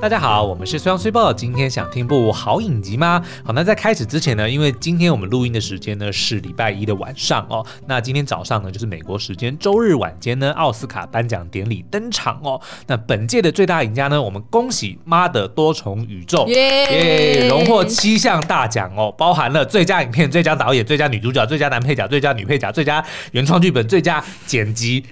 [0.00, 3.20] 大家好，我们是虽阳虽报，今天想听部好影集吗？
[3.42, 12.60] 好，那在开始之前呢，因为今天我们录音的时间呢是礼拜一的晚上哦，那今天早上呢就是美国时间周日晚间呢，奥斯卡颁奖典礼登场哦。
[12.86, 25.04] 那本届的最大赢家呢，我们恭喜《妈的多重宇宙》耶，荣获七项大奖哦，包含了最佳影片、最佳导演、最佳女主角、最佳男配角、最佳女配角、最佳原创剧本、最佳剪辑。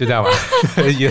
[0.00, 0.30] 就这样吧，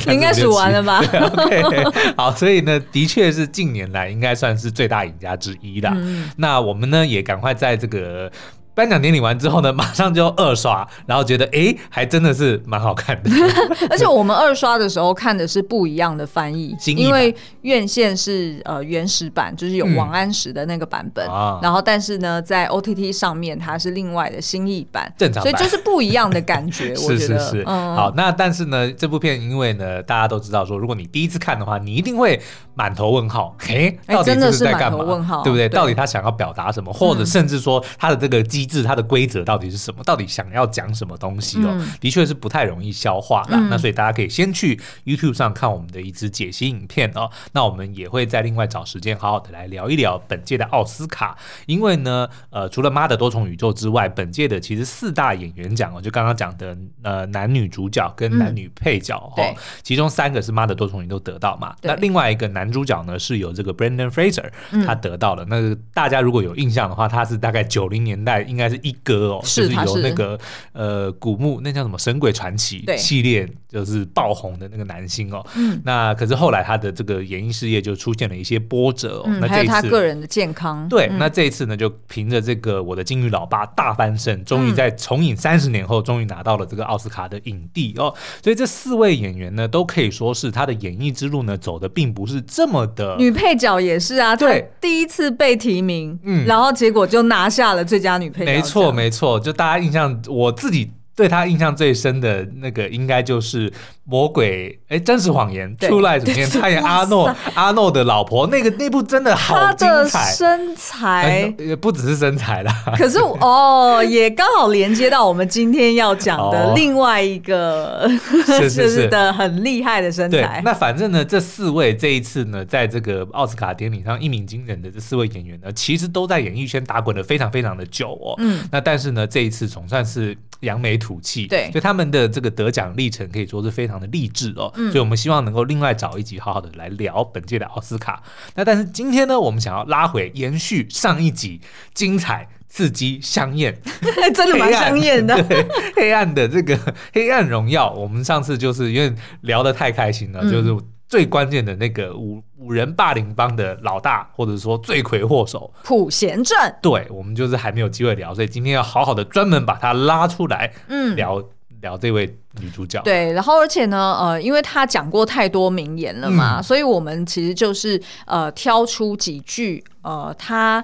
[0.11, 0.97] 应该数完了吧？
[1.05, 5.87] OK，好，所以呢，的确是近年来应该算是最大赢家之一的。
[5.93, 8.31] 嗯、那我们呢，也赶快在这个。
[8.79, 13.29] 颁奖典礼完之后呢，马上就二刷，然后觉得哎，还真的是蛮好看的。
[13.91, 21.27] 而且我们二刷的时候看的是不一样的翻译，因为院线是呃原始版，就是有王安石的那个版本。
[21.27, 26.93] 嗯、然后但是呢，在 OTT 上面它是另外的新译版，正常版，所以就是不一样的感觉。
[27.03, 27.63] 我觉得是是是。
[27.67, 32.39] 嗯、好，那但是呢，这部片因为呢，大家都知道说，如果你第一次看的话，你一定会
[32.75, 33.53] 满头问号。
[33.59, 34.99] 嘿，到底是在干嘛？
[34.99, 35.67] 问号，对不对？
[35.67, 36.93] 对，到底他想要表达什么？
[36.93, 40.03] 或者甚至说他的这个机制，它的规则到底是什么？
[40.03, 41.69] 到底想要讲什么东西哦？
[41.71, 43.57] 嗯、的确是不太容易消化啦。
[43.59, 47.29] 嗯、那所以大家可以先去 YouTube 上看我们的一支解析影片哦。
[47.53, 51.35] 那我们也会再另外找时间好好的来聊一聊本届的奥斯卡。
[51.65, 61.75] 因为呢，呃，除了《妈的多重宇宙》之外，本届的其实四大演员奖哦，就刚刚讲的呃男女主角跟男女配角哦，嗯、其中三个是《妈的多重宇宙》得到嘛。
[61.81, 64.49] 那另外一个男主角呢是由这个 Brandon Fraser，
[64.85, 65.43] 他得到了。
[65.45, 68.95] 嗯、那大家如果有印象的话，他是大概九零年代应该是一。
[69.01, 70.37] 哥哦，是就是有那个
[70.73, 75.43] 呃古墓，那叫什么《神鬼传奇》系列，就是爆红的那个男星哦。
[75.55, 79.23] 嗯，那可是后来他的这个演艺事业就出现了一些波折哦。
[79.27, 88.13] 嗯、那这一次还有他个人的健康，对，嗯、那这一次呢，就凭着这个我的金鱼老爸大翻身，终于在重影三十年后，终于拿到了这个奥斯卡的影帝哦。
[88.43, 93.15] 所以这四位演员呢，都可以说是他的演艺之路呢走的并不是这么的。
[93.17, 98.91] 女配角也是啊，对，第一次被提名，嗯，然后结果就拿下了最佳女配角，没错。
[98.91, 103.69] 没错，就大家印象，我自己对他印象最深的那个，应该就是。
[104.11, 106.49] 魔鬼哎，真实谎言出来怎么样？
[106.49, 112.73] 他演阿诺阿诺的老婆，那个那部真的好精彩，身材也不只是身材啦。
[112.97, 118.09] 可是 哦，也刚好连接到我们今天要讲的另外一个，
[118.47, 120.59] 是是 是的，很厉害的身材。
[120.65, 128.33] 那反正呢，这四位这一次呢，在这个奥斯卡典礼上一鸣惊人的这四位演员呢，其实都在演艺圈打滚的非常非常的久哦。
[128.39, 133.99] 嗯，那但是呢，这一次总算是扬眉吐气，对，所以他们的这个得奖历程可以说是非常。
[133.99, 138.23] 的励志哦，所以我们希望能够另外找一集好好的来聊本届的奥斯卡。
[138.55, 141.59] 那但是今天呢，我们想要拉回延续上一集
[141.93, 143.77] 精彩、刺激、香艳，
[144.33, 145.35] 真的蛮香艳的。
[145.97, 146.79] 黑暗的这个
[147.11, 156.55] 黑暗荣耀，我们上次就是因为聊得太开心了，嗯、就是最关键的那个五五人霸凌帮的老大，或者说罪魁祸首普贤正。
[156.81, 161.43] 对，我们就是还没有机会聊，所以今天要好好的专门把他拉出来，嗯，聊。
[161.81, 170.83] 聊这位女主角，对，然后而且呢，呃，因为她讲过太多名言了嘛，嗯、所以我们其实就是呃挑出几句，呃，她。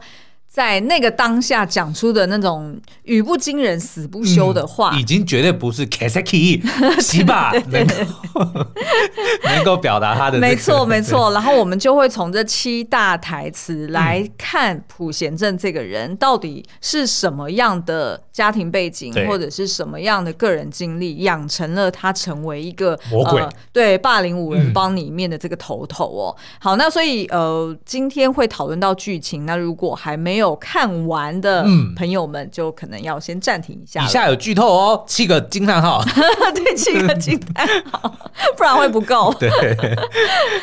[0.56, 6.62] 在那个当下讲出的那种语不惊人死不休的话，嗯、已经绝对不是 Kasaki
[7.02, 7.94] 西吧能够
[9.44, 10.48] 能够表达他的、这个。
[10.48, 23.42] 没错 没错，然后我们就会从这七大台词来看朴贤正这个人到底是什么样的家庭背景，或者是什么样的个人经历，养成了他成为一个魔鬼。
[23.42, 26.34] 呃、对霸凌五人帮里面的这个头头哦。
[26.38, 30.45] 嗯、好，那所以呃，今天会讨论到剧情，那如果还没有。
[30.46, 34.04] 有看完的朋友们，就可能要先暂停一下。
[34.04, 36.04] 以下有剧透哦，七个惊叹号，
[36.54, 38.14] 对，七个惊叹号，
[38.56, 39.34] 不然会不够。
[39.40, 39.50] 对，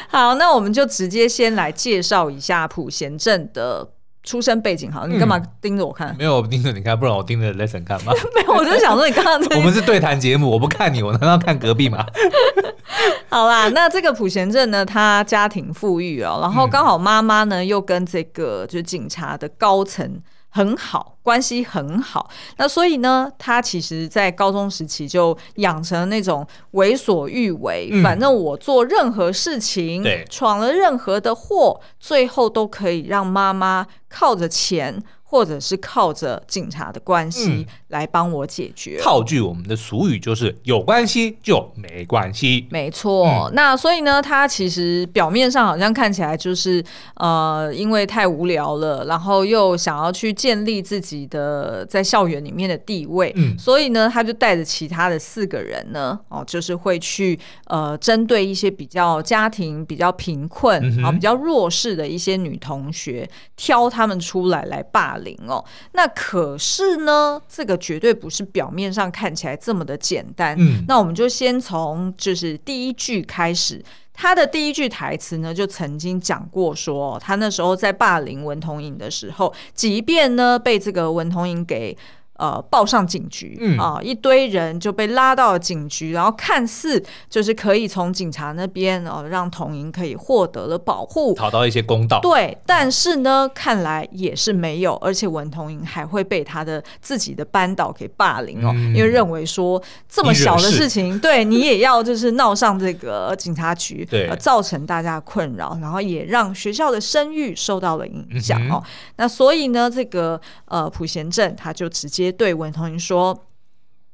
[0.08, 3.88] 好，那我们就直接先来介绍一下普贤镇的
[4.22, 4.90] 出生背景。
[4.90, 6.14] 好，你干嘛盯着我看？
[6.18, 8.12] 没有，我盯着你看，不然我盯着 Lesson 看吗？
[8.34, 12.04] 没有，我就想说你刚刚我们是对谈节目，我不看你，我难道看隔壁吗？
[13.28, 20.20] 好啦，那这个普贤镇呢，他家庭富裕哦，然后刚好妈妈呢又跟这个就是警察的高层
[20.54, 22.28] 很好，关系很好，
[22.58, 35.02] 那所以呢，他其实在高中时期就养成那种为所欲为，嗯、反正我做任何事情，对，闯了任何的祸，最后都可以让妈妈靠着钱。
[35.32, 38.98] 或者是靠着警察的关系来帮我解决。
[38.98, 43.26] 嗯、套句我们的俗语就是有关系就没关系，没错。
[43.26, 46.84] 嗯、那所以呢，他其实表面上好像看起来就是
[47.14, 63.26] 呃，因为太无聊了，然后又想要去建立自己的在校园里面的地位，嗯、所以呢，他就带着其他的四个人呢，哦，就是会去呃，针对一些比较家庭比较贫困啊、嗯、比较弱势的一些女同学，
[63.56, 65.21] 挑他们出来来霸凌。
[65.46, 70.56] 哦，那可是呢，这个绝对不是表面上看起来这么的简单。
[70.58, 73.82] 嗯，那我们就先从就是第一句开始，
[74.12, 81.96] 他的第一句台词呢，就曾经讲过说，他那时候在霸凌文同影的时候，即便呢被这个文同影给。
[82.38, 92.18] 呃，报上警局，嗯啊，一堆人就被拉到了警局，然后看似就是可以从警察那边哦，让童莹可以获得了保护，讨到一些公道。
[92.20, 108.82] 对，但是呢，看来也是没有，而且文童莹还会被他的自己的班导给霸凌哦，嗯、因为认为说这么小的事情，你对你也要就是闹上这个 警察局，对、呃，造成大家的困扰，然后也让学校的声誉受到了影响哦。
[109.16, 112.21] 那所以呢，这个呃普贤镇他就直接。
[112.30, 113.46] 对文同云说：“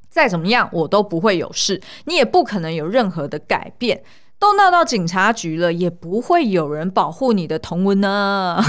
[0.09, 4.03] 再怎么样，我都不会有事，你也不可能有任何的改变。
[4.39, 8.63] 都闹到警察局了，也不会有人保护你的同文呢。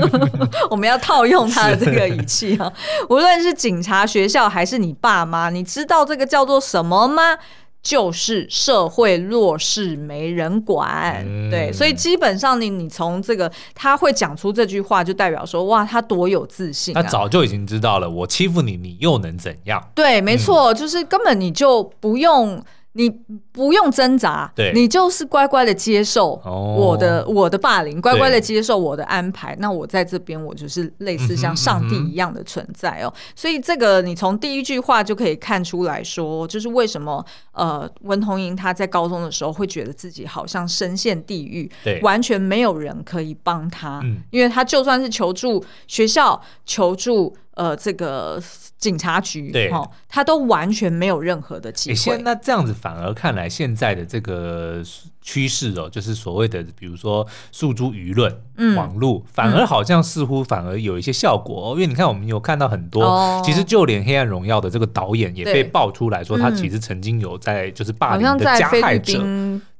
[0.70, 2.70] 我们要套用他的这个语气啊，
[3.08, 7.38] 无论是警察、学校，还是你爸妈，你知道这个叫做什么吗？”
[7.86, 17.00] 就是社会弱势没人管，嗯、对，所以基本上你你从这个他会讲出这句话，就代表说哇，他多有自信、啊。
[17.00, 19.80] 他早就已经知道了，我欺负你，你又能怎样？
[19.94, 22.60] 对，没错，嗯、就是根本你就不用。
[22.98, 23.12] 你
[23.56, 29.56] 不用挣扎，对你就是乖乖的接受我的、哦、我的霸凌，乖乖的接受我的安排。
[29.58, 33.08] 那我在这边，我就是类似像上帝一样的存在哦。
[33.08, 48.38] 嗯哼嗯哼，所以这个你从第一句话就可以看出来说，就是为什么呃文同珢他在高中的时候会觉得自己好像深陷地狱，对，完全没有人可以帮他，嗯、因为他就算是求助学校，求助呃这个。
[48.78, 49.72] 警察局，对，
[50.06, 51.96] 他都完全没有任何的机会。
[51.96, 54.82] 现那这样子反而看来，现在的这个
[55.20, 61.74] 趋势哦，就是所谓的，比如说诉诸舆论、嗯、网络，反而好像似乎反而有一些效果哦。
[61.74, 69.22] 嗯、因为你看，我们有看到很多，哦、其实就连《黑暗荣耀》的这个导演也被爆出来说，他其实曾经有在就是霸凌的加害者，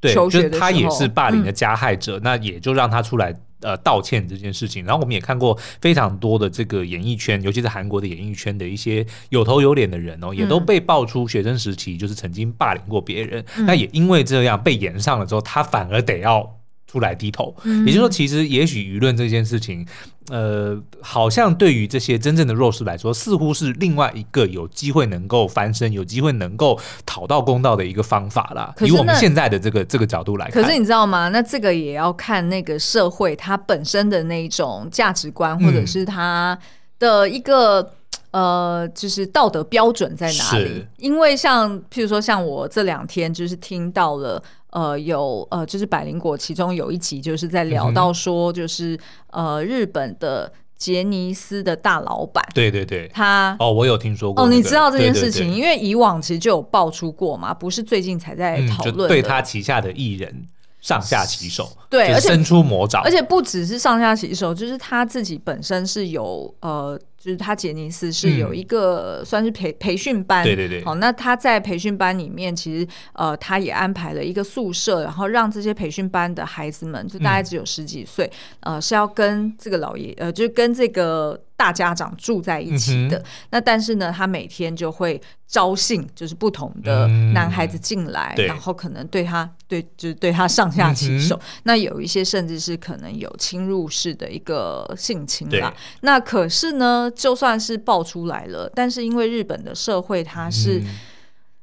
[0.01, 3.35] 对，就是他也是霸凌的加害者，嗯、那也就让他出来。
[3.61, 16.59] 呃，道歉这件事情，然后我们也看过非常多的这个演艺圈，尤其是韩国的演艺圈的一些有头有脸的人哦，也都被爆出学生时期就是曾经霸凌过别人，嗯、那也因为这样被延上了之后，他反而得要。
[16.97, 17.55] 出来低头，
[17.85, 19.87] 也就是说，其实也许舆论这件事情，
[20.31, 28.75] 呃，好像对于这些真正的弱势来说，似乎是另外一个有机会能够翻身、有机会能够讨到公道的一个方法啦。
[28.81, 31.29] 以我们现在的这个这个角度来看，可是你知道吗？
[31.29, 36.59] 那这个也要看那个社会它本身的那一种价值观，或者是它
[36.99, 37.83] 的一个、
[38.31, 40.87] 嗯、呃，就是道德标准在哪里？
[40.97, 44.43] 因为像譬如说，像我这两天就是听到了。
[44.77, 48.95] 呃，有呃，就是百灵果，其中有一集就是在聊到说，就是、
[49.31, 60.47] 嗯、呃，日本的杰尼斯的大老板，对对对，他哦，我有听说过、那个，哦，你知道这件事情，因为以往其实就有爆出过嘛，不是最近才在讨论、嗯，对他旗下的艺人
[60.83, 67.01] 上下其手，对，而且伸出魔爪，而且不只是上下其手，就是他自己本身是有呃。
[67.27, 70.85] 就是他杰尼斯是有一个算是培培训班，对对对。
[70.85, 78.31] 好，那他在培训班里面，其实呃，他也安排了一个宿舍，然后让这些培训班的孩子们，就大概只有十几岁，
[78.61, 83.23] 呃，是要跟这个老爷，呃，就跟这个大家长住在一起的。
[83.51, 91.41] 那但是呢，他每天就会招信，就是不同的男孩子进来，然后可能对他对，就是对他上下其手。
[91.63, 95.73] 那有一些甚至是可能有侵入式的一个性侵啦。
[96.03, 97.11] 那可是呢？
[97.15, 100.83] 就算是爆出来了，但是因为日本的社会，它是，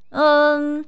[0.09, 0.79] 嗯。
[0.79, 0.85] 嗯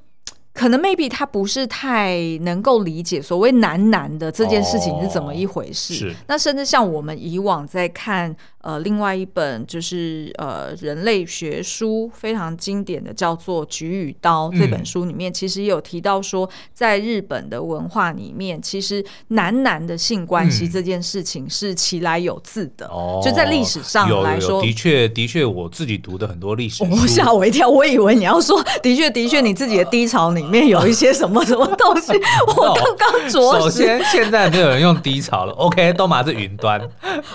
[0.56, 6.10] 可能 maybe 他不是太能够理解所谓男男的这件事情是怎么一回事。
[6.28, 8.34] 那甚至像我们以往在看
[8.66, 22.86] 呃另外一本就是呃人类学书非常经典的叫做《菊与刀》这本书里面，其实也有提到说，在日本的文化里面，其实男男的性关系这件事情是其来有自的。
[22.88, 23.20] 哦。
[23.22, 30.46] 就在历史上来说，的确的确，我自己读的很多历史书，吓我一跳，我以为你要说的确的确，你自己的低潮里。
[30.46, 32.12] 面有一些什么什么东西，
[32.46, 33.58] 我刚刚着。
[33.58, 35.52] 首先，现在没有人用低潮了。
[35.54, 36.80] OK，都嘛是云端。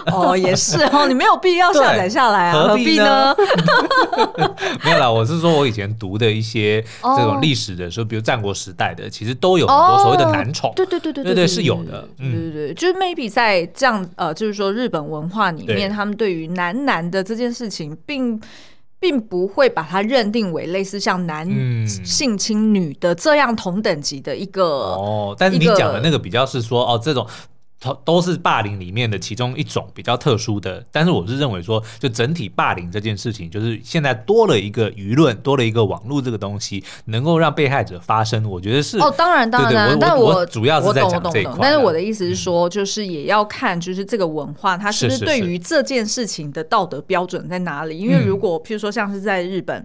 [0.08, 3.36] 哦，也是哦，你没没有必要下载下来啊，何必呢？
[4.84, 12.52] 没有啦，我是说我以前读的一些这种历史的时候，比如战国时代的，其实都有很多所谓的男宠，对对对对对对是有的，对对。
[12.52, 18.42] 对，就是 maybe 在这样呃，就是说日本文化里面，他们对于男男的这件事情，并
[19.00, 21.48] 并不会把它认定为类似像男
[21.88, 27.28] 性侵女的这样同等级的一个哦，但是你讲的那个比较是说哦这种。
[27.82, 41.58] 都都是霸凌里面的其中一种比较特殊的，但是我是认为说，就整体霸凌这件事情，就是现在多了一个舆论，多了一个网络这个东西，能够让被害者发声，我觉得是哦，当然当然，对对，但我，我主要是在讲这一块。
[41.60, 47.96] 但是我的意思是说，就是也要看，就是这个文化它是不是对于这件事情的道德标准在哪里？
[47.96, 49.84] 是是是，因为如果譬如说像是在日本，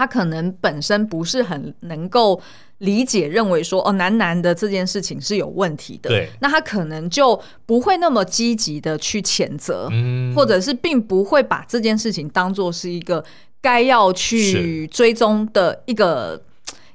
[0.00, 2.40] 他可能本身不是很能够。
[2.80, 13.22] 理解认为说哦，男男的这件事情是有问题的，对，那他可能就不会那么积极的去谴责，嗯，或者是并不会把这件事情当做是一个
[13.60, 16.40] 该要去追踪的一个。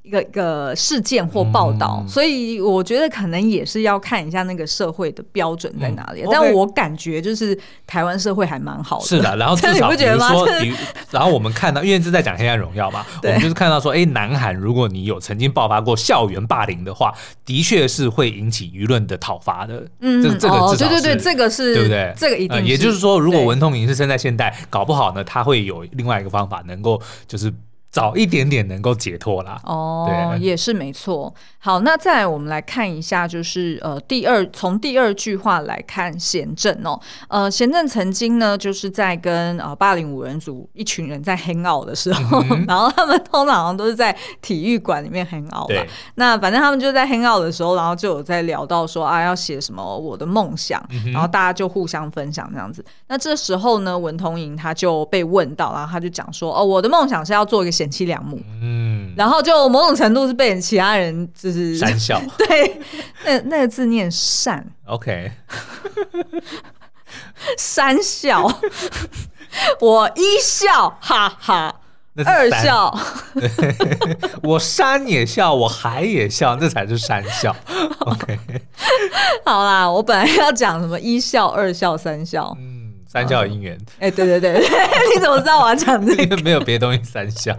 [0.06, 6.22] 一个一个事件或报道，嗯，所以我觉得可能也是要看一下那个社会的标准在哪里。
[6.22, 7.58] 嗯但我感觉就是
[7.88, 9.36] 台湾社会还蛮好的，是的。
[9.38, 10.48] 然后至少 比如说，
[11.10, 17.14] 然后我们看到，因为是在讲《黑暗荣耀》嘛，我们就是看到说，哎，南韩如果你有曾经爆发过校园霸凌的话，
[17.46, 19.86] 的确是会引起舆论的讨伐的。
[20.02, 22.14] 嗯，这这个对对对，这个是对不对？
[22.16, 22.62] 这个一定，呃。
[22.62, 27.52] 也就是说，如果文通珢是生在现代，搞不好呢，他会有另外一个方法，能够就是。
[27.96, 29.58] 早一点点能够解脱啦。
[29.64, 31.34] 哦，也是没错。
[31.60, 37.00] 好，那再来我们来看一下，就是呃，第二从第二句话来看贤正哦，
[37.30, 45.82] 呃，贤正曾经呢，就是在跟呃霸凌五人组一群人在 hang out 的时候，嗯、 然后他们通常都是在体育馆里面 hang out 嘛。
[46.16, 52.84] 那反正他们就在 hang out 的时候，然后就有在聊到说啊，要写什么我的梦想、嗯，然后大家就互相分享这样子。
[53.08, 62.80] 那这时候呢，文通莹他就被问到，然后他就讲说，哦，我的梦想是要做一个贤妻良母，嗯，然后就某种程度是被其他人就是讪笑， 对，
[63.26, 65.32] 那那个字念善，OK，
[67.58, 68.46] 三笑，
[69.80, 71.74] 我一笑，哈哈，
[72.26, 72.98] 二笑，
[74.44, 77.56] 我山也笑，我海也笑，这才是三笑
[78.00, 78.38] ，OK，
[79.46, 82.75] 好啦，我本来要讲什么一笑、二笑、三笑，嗯。
[83.16, 84.60] 三笑姻缘，哎、对对对，
[85.16, 86.36] 你怎么知道我要讲这个？
[86.44, 87.56] 没有别的东西三笑。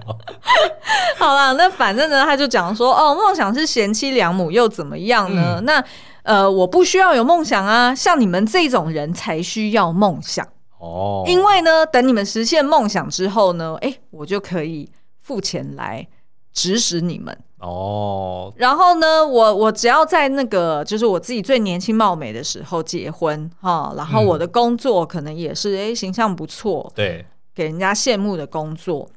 [1.17, 5.57] 好了，那反正呢，他就讲说，哦，梦想是贤妻良母又怎么样呢？
[5.57, 5.83] 嗯、那
[6.25, 10.47] 呃，我不需要有梦想啊，像你们这种人才需要梦想
[10.79, 11.25] 哦。
[11.27, 14.91] 因为呢，等你们实现梦想之后呢，哎、欸，我就可以
[15.23, 16.07] 付钱来
[16.53, 17.35] 指使你们。
[17.59, 29.09] 哦，然后呢，我我只要在那个就是我自己最年轻貌美的时候结婚哈，然后我的工作可能也是哎、嗯、形象不错，对，给人家羡慕的工作。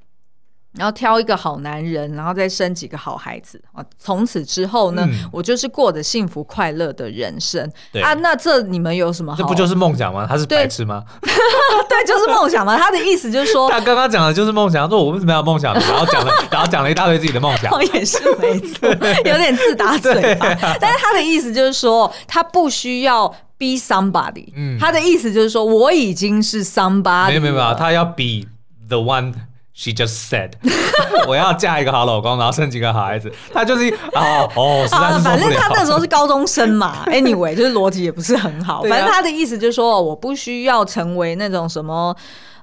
[0.77, 3.83] 然后挑一个好男人，然后再生几个好孩子啊！
[3.97, 7.67] 从此之后呢，嗯、我就是过着幸福快乐的人生
[8.03, 8.13] 啊！
[8.21, 9.37] 那这你们有什么好？
[9.37, 10.27] 这不就是梦想吗？
[10.29, 11.03] 他是白痴吗？
[11.21, 11.31] 对，
[11.89, 12.77] 对，就是梦想嘛。
[12.77, 14.83] 他的意思就是说， 他刚刚讲的就是梦想。
[14.85, 15.73] 他说我为什么要梦想？
[15.73, 17.71] 然后讲了， 然后讲了一大堆自己的梦想。
[17.93, 20.47] 也是没错，有点自打嘴巴。
[20.47, 24.47] 啊、但是他的意思就是说，他不需要 be somebody。
[24.55, 27.29] 嗯，他的意思就是说，我已经是 somebody。
[27.29, 28.45] 没有没有没有，他要 be
[28.87, 29.33] the one。
[29.81, 30.55] She just said，
[31.25, 33.31] 我要嫁一个好老公，然后生几个好孩子。
[33.53, 35.19] 她就是哦哦，实在是。
[35.21, 38.83] 反正她那时候是高中生嘛， anyway，就是逻辑也不是很好。
[38.83, 42.13] 反正她的意思就是说，我不需要成为那种什么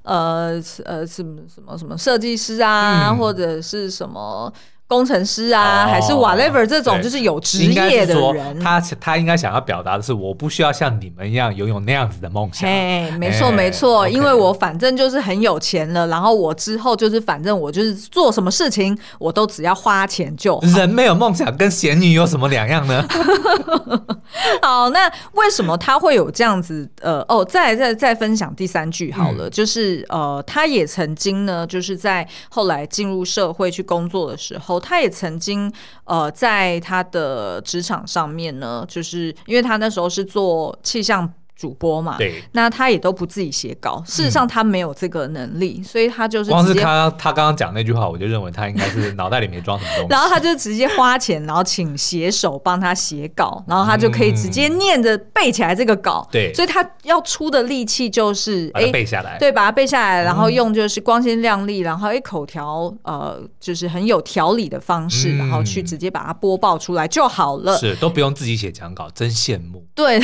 [0.03, 4.53] 呃呃什么什么什么设计师啊，或者是什么。
[4.89, 8.61] 工程师啊，哦、还是 whatever 这种，就是有职业的人。
[8.61, 12.69] 他他应该想要表达的是，我不需要像你们一样拥有那样子的梦想。
[12.71, 20.67] 哎，没错没错，因为我反正就是很有钱了，然后我之后就是反正我就是做什么事情，我都只要花钱就好。
[20.69, 23.05] 人没有梦想跟咸鱼有什么两样呢？
[24.63, 26.89] 好，那为什么他会有这样子？
[27.01, 34.76] 呃，哦，再再再分享第三句好了，嗯、就是呃，他也曾经呢，就是在后来进入社会去工作的时候。
[34.79, 35.73] 他也曾经
[36.05, 41.33] 呃，在他的职场上面呢，就是因为他那时候是做气象。
[41.57, 44.03] 主播嘛，对，那他也都不自己写稿。
[44.07, 50.09] 事实上，他没有这个能力，嗯、所以他就是光是他他刚刚讲那句话，我就认为他应该是 脑袋里面装什么东西。
[50.13, 56.29] 然后他就直接花钱，然后请写手帮他写稿，然后他就可以直接念着背起来这个稿。
[56.31, 67.79] 对、嗯，所以他要出的力气就是哎背下来，对，把它背下来，然后用就是光鲜亮丽，然后哎口条呃就是很有条理的方式、嗯，然后去直接把它播报出来就好了。
[67.79, 69.83] 是，都不用自己写讲稿，真羡慕。
[69.95, 70.21] 对，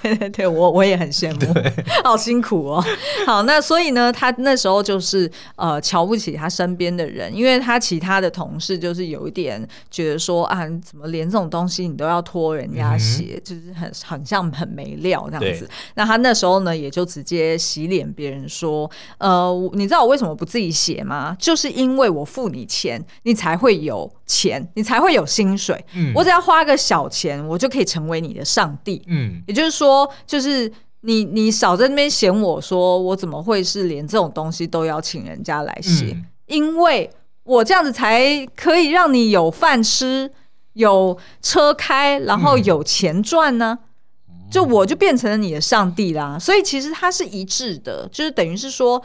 [0.00, 0.51] 对对 对。
[0.52, 1.54] 我我也很羡慕，
[2.04, 2.84] 好辛苦哦。
[3.26, 15.68] 好，那所以呢，他那时候就是呃瞧不起他身边的人，因为他其他的同事就是有一点觉得说啊，怎么连这种东西你都要拖人家写，嗯、就是很很像很没料这样子。
[15.94, 21.36] 那他那时候呢，也就直接洗脸别人说，呃，你知道我为什么不自己写吗？
[21.38, 25.84] 就是因为我付你钱，你才会有钱，你才会有薪水。
[25.94, 29.02] 嗯，我只要花个小钱，我就可以成为你的上帝。
[29.06, 30.41] 嗯，也就是说，就是
[31.00, 36.06] 你你少在那边嫌我说我怎么会是连这种东西都要请人家来写？
[36.12, 37.10] 嗯，因为
[37.44, 40.30] 我这样子才可以让你有饭吃，
[40.74, 43.78] 有车开，然后有钱赚呢。
[44.28, 46.38] 嗯，就我就变成了你的上帝啦。
[46.38, 49.02] 所以其实它是一致的，就是等于是说。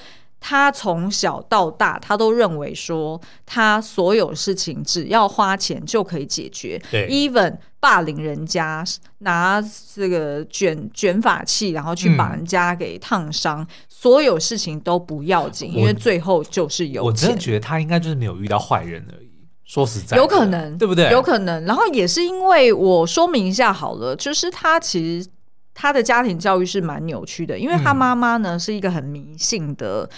[0.49, 6.81] 他从小到大，他都认为说，他所有事情只要花钱就可以解决。
[6.89, 8.81] 对，even 霸凌人家，
[9.17, 9.61] 拿
[9.93, 17.03] 这个卷卷发器，然后去把人家给烫伤，嗯，所有事情都不要紧，因为最后就是有钱。
[17.03, 19.27] 我真的觉得他应该就是没有遇到坏人而已。
[19.65, 21.11] 说实在，有可能，对不对？
[21.11, 21.65] 有可能。
[21.65, 25.29] 然后也是因为我说明一下好了，就是他其实。
[25.79, 30.09] 他的家庭教育是蛮扭曲的，因为他妈妈呢是一个很迷信的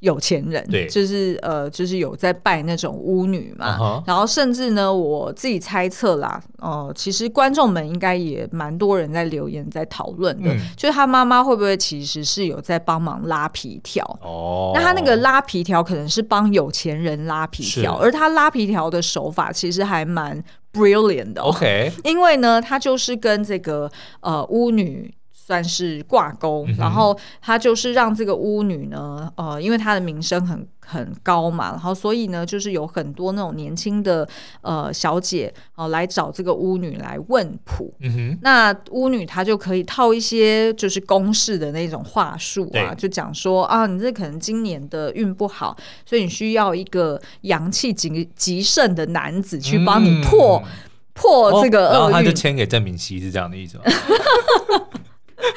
[0.00, 3.76] 有钱人，对，就是呃，就是有在拜那种巫女嘛。
[3.78, 4.02] Uh-huh.
[4.06, 14.04] 然后甚至呢，我自己猜测啦，哦、呃，其实观众们应该也蛮多人在留言在讨论的，嗯、就是他妈妈会不会其实是有在帮忙拉皮条？
[14.22, 20.42] 哦，那他那个拉皮条可能是帮有钱人拉皮条，而他拉皮条的手法其实还蛮。
[20.70, 23.90] Brilliant 的，OK，因为呢，他就是跟这个
[24.20, 25.12] 呃巫女
[25.48, 34.28] 算是挂钩，嗯，然后他就是让这个巫女呢，呃，因为她的名声很很高嘛，然后所以呢，就是有很多那种年轻的
[34.60, 45.74] 呃小姐哦、呃、来找这个巫女来问卜，嗯哼，那巫女她就可以套一些就是公式的那种话术啊，就讲说啊，你这可能今年的运不好，
[46.04, 50.68] 所以你需要一个阳气极极盛的男子去帮你破、嗯、
[51.14, 53.84] 破这个厄运，然后他就签给郑明熙，是这样的意思吗？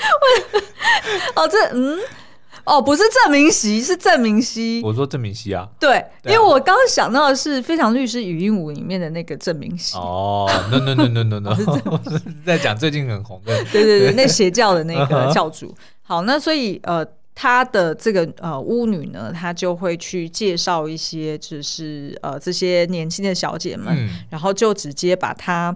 [1.36, 1.98] 哦，这嗯，
[2.63, 4.81] 哦，不是郑明熙，是郑明熙。
[4.84, 9.98] 我说郑明熙啊，对，对啊，因为我刚刚想到的是《非常律师禹英禑》里面的那个郑明熙。
[9.98, 15.74] 哦，no no no no no no，我是 在讲最近很红的，对对对，那邪教的那个 教主。
[16.03, 25.75] 好，那所以呃，他的这个呃巫女呢，她就会去介绍一些，就是呃这些年轻的小姐们，嗯，然后就直接把她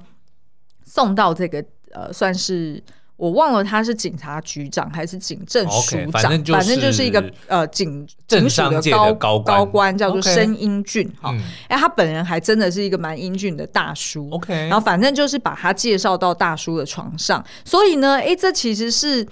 [0.86, 2.84] 送到这个呃算是。
[3.18, 11.34] 我忘了他是警察局长还是警政署长，okay, 反正就是，反正就是一个呃警警署的高高官，高官叫做申英俊哈。
[11.70, 14.30] 哎、他本人还真的是一个蛮英俊的大叔。
[14.32, 19.26] OK，然后反正就是把他介绍到大叔的床上，所以呢，哎，这其实是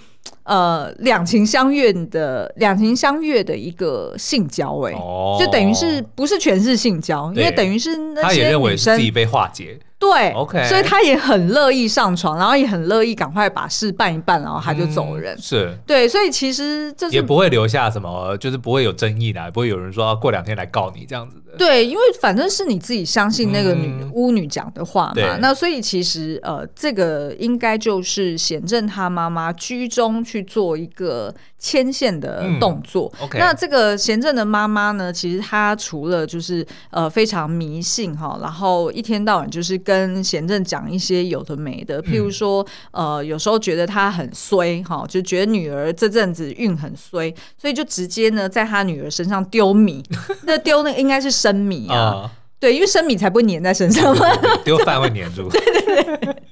[0.43, 9.77] 呃两情相悦的两情相悦的一个性交，哎、哦，就等于是不是全是性交，因为等于是那些女生他也认为是自己被化解。
[10.11, 15.33] 对，OK，所以他也很乐意上床，然后也很乐意赶快把事办一办，然后他就走人。
[15.35, 15.77] 嗯、是。
[15.87, 21.57] 对，所以其实就是也不会留下什么，就是不会有争议的，不会有人说过两天来告你这样子的。
[21.57, 33.09] 对，因为反正是你自己相信那个女、嗯、巫女讲的话嘛，那所以其实呃，这个应该就是贤正他妈妈居中去做一个牵线的动作。
[33.21, 50.03] 嗯、OK，那这个贤正的妈妈呢，其实她除了就是呃非常迷信哈，然后一天到晚就是跟跟贤正讲一些有的没的，譬如说，嗯、呃，有时候觉得他很衰哈，就觉得女儿这阵子运很衰，所以就直接呢在他女儿身上丢米，
[50.43, 54.25] 那丢那应该是生米啊，啊，对，因为生米才不会粘在身上嘛，
[54.63, 56.43] 丢饭会粘住， 对对对，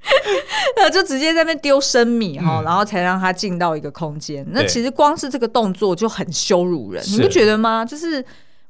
[0.75, 4.45] 那就直接在那边丢生米哈、嗯，然后才让他进到一个空间。
[4.49, 7.86] 那其实光是这个动作就很羞辱人，你不觉得吗？
[7.86, 8.23] 就是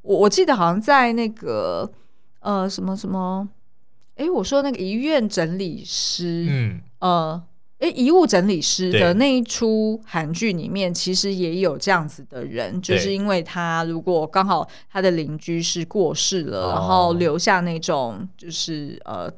[0.03, 1.89] 我我记得好像在那个
[2.41, 3.49] 呃什么什么。
[4.17, 7.41] 哎，我说那个遗愿整理师，嗯，呃，
[7.81, 19.29] 哎，遗物整理师的那一出韩剧里面，其实也有这样子的人，就是因为他如果刚好他的邻居是过世了，然后留下那种就是呃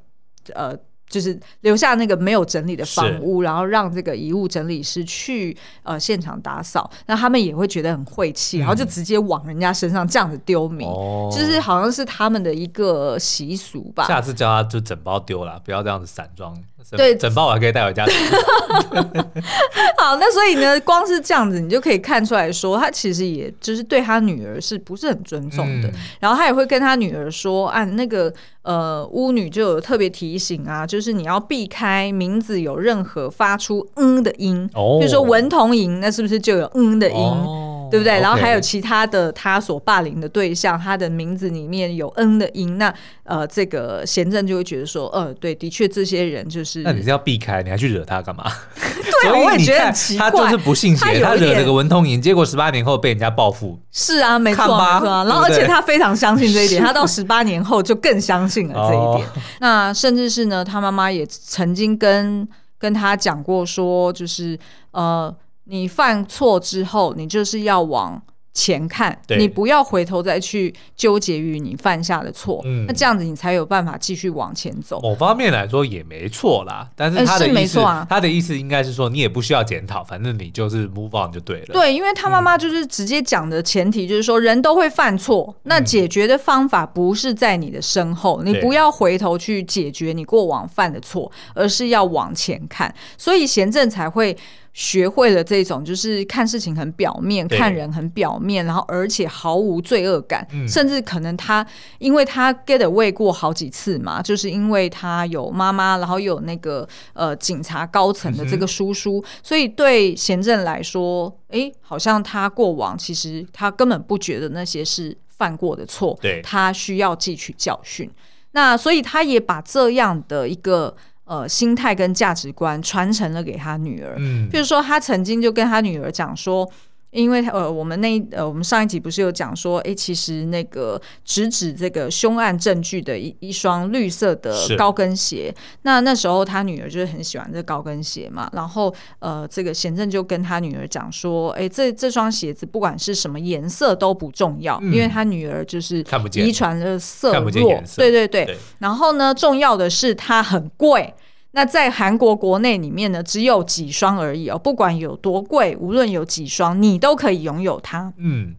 [0.54, 0.78] 呃。
[1.10, 14.08] 就是留下那个没有整理的房屋，然后让这个遗物整理师去呃现场打扫，那他们也会觉得很晦气，然后就直接往人家身上这样子丢米，嗯，就是好像是他们的一个习俗吧。
[14.08, 16.58] 下次叫他就整包丢了，不要这样子散装。
[16.92, 18.06] 对，整包我还可以带回家。
[19.98, 25.88] 好，那所以呢，光是这样子，你就可以看出来说，他其实也就是对他女儿是不是很尊重的。
[25.88, 37.16] 嗯、然后他也会跟他女儿说，啊，那个呃，巫女就有特别提醒啊，就是你要避开名字有任何发出“嗯”的音，哦，比如说文童莹，那是不是就有“嗯”的音？
[37.16, 42.92] 哦对不对然后还有其他的他所霸凌的对象，他的名字里面有 “n” 的音，那
[43.24, 46.82] 呃，这个贤正就会觉得说，呃，对，的确这些人就是。
[46.82, 48.52] 那你是要避开，你还去惹他干嘛？
[49.22, 50.32] 对，我也觉得很奇怪。
[50.32, 53.78] 他就是不信邪，他，他惹这个文通莹，结果十八年后被人家报复。
[53.92, 55.08] 是啊，没错，没错。
[55.26, 59.30] 然后，而且他非常相信这一点，他到十八年后就更相信了这一点。
[59.60, 62.48] 那甚至是呢，他妈妈也曾经跟
[62.80, 64.58] 跟他讲过说，就是
[64.90, 65.32] 呃。
[65.66, 68.22] 你犯错之后，你就是要往
[68.54, 75.00] 前看，你不要回头再去纠结于你犯下的错，嗯，那这样子你才有办法继续往前走。
[75.02, 81.68] 某方面来说也没错啦，但是他的意思，呃啊、他的意思应该是说，你也不需要检讨，反正你就是 move on 就对了。
[81.74, 94.38] 对，因为他妈妈就是直接讲的前提就是说，人都会犯错，嗯，那解决的方法不是在你的身后，你不要回头去解决你过往犯的错，而是要往前看，所以贤正才会。
[94.74, 101.66] 学会了这种，就是看事情很表面，看人很表面，然后而且毫无罪恶感，嗯，甚至可能他
[102.00, 118.10] 因为他 get away 过好几次嘛，就是因为他有妈妈，然后有那个呃警察高层的这个叔叔，嗯，所以对贤正来说，哎，好像他过往其实他根本不觉得那些是犯过的错，对，他需要汲取教训，
[118.54, 120.96] 那所以他也把这样的一个。
[121.34, 124.16] 呃，心态跟价值观传承了给他女儿。
[124.20, 126.70] 嗯，比如说，他曾经就跟他女儿讲说。
[127.14, 151.14] 因为呃，我们那呃，我们上一集不是有讲说，哎，其实那个直指这个凶案证据的一一双绿色的高跟鞋，那那时候他女儿就是很喜欢这高跟鞋嘛，然后呃，这个贤正就跟他女儿讲说，哎，这这双鞋子不管是什么颜色都不重要，嗯、因为他女儿就是遗传了色弱，对对对，对，然后呢，重要的是它很贵。
[151.56, 154.58] 那在韩国国内里面呢，只有几双而已哦。
[154.58, 158.12] 不管有多贵，无论有几双，你都可以拥有它。
[158.18, 158.56] 嗯，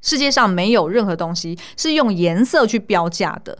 [0.00, 3.58] 世界上没有任何东西是用颜色去标价的，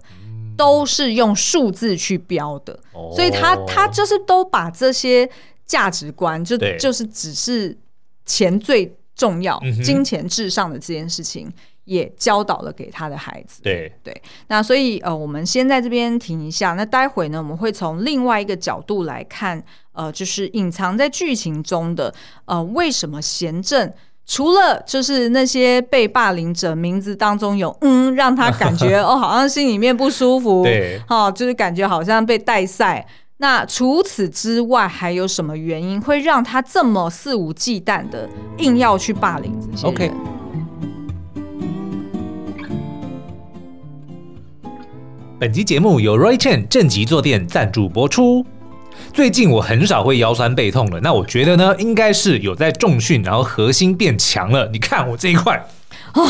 [0.56, 2.78] 都是用数字去标的。
[2.92, 5.28] 哦，所以他他就是都把这些
[5.64, 7.76] 价值观，就就是只是
[8.24, 11.52] 钱最重要，金钱至上的这件事情。
[11.86, 13.62] 也教导了给他的孩子。
[13.62, 16.74] 对对，那所以呃，我们先在这边停一下。
[16.74, 22.12] 那待会呢，我们会从另外一个角度来看，呃，就是隐藏在剧情中的
[22.44, 23.90] 呃，为什么贤正
[24.26, 33.06] 除了就是那些被霸凌者名字当中有嗯，让他感觉 哦，好像心里面不舒服，对，好、哦，就是感觉好像被带赛。
[33.38, 40.35] 那除此之外，还有什么原因会让他这么肆无忌惮的硬要去霸凌这些人？Okay.
[45.38, 48.46] 本集节目由 Roy Chen 正极坐垫赞助播出。
[49.12, 54.66] 最近我很少会腰酸背痛了，那我觉得呢，应该是有在重训，然后核心变强了。
[54.72, 55.62] 你看我这一块，
[56.14, 56.26] 哦，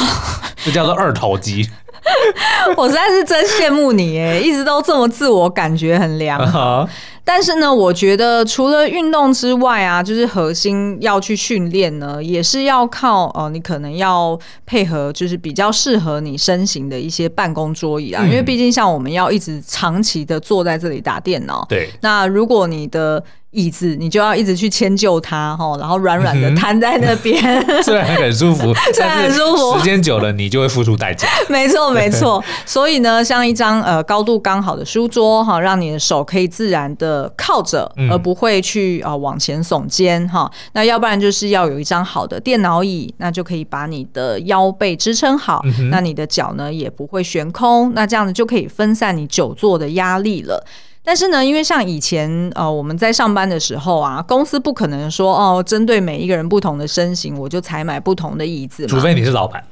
[0.64, 1.70] 这叫做二头肌。
[2.76, 6.82] 我实在是真羡慕你哎，一直都这么自我感觉很良好。
[6.82, 6.90] Uh -huh.
[7.24, 23.20] 但是呢，我觉得除了运动之外啊，就是核心要去训练呢，也是要靠哦、呃，你可能要配合，就是比较适合你身形的一些办公桌椅啊，嗯、因为毕竟像我们要一直长期的坐在这里打电脑，对，那如果你的
[23.56, 31.26] 椅子你就要一直去迁就它哈，然后软软的瘫在那边，嗯、 虽然很舒服， 虽然很舒服，时间久了你就会付出代价。
[31.48, 40.50] 没 错没错，所以呢，像一张呃高度刚好的书桌哈，让你的手可以自然的靠着，而不会去啊、呃、往前耸肩哈。
[40.74, 50.62] 那要不然就是要有一张好的电脑椅，那就可以把你的腰背支撑好，嗯、那你的脚呢也不会悬空，那这样子就可以分散你久坐的压力了。
[51.06, 58.84] 但是呢，因为像以前呃我们在上班的时候啊，公司不可能说哦，针对每一个人不同的身形，我就采买不同的椅子。
[58.88, 59.62] 除非你是老板。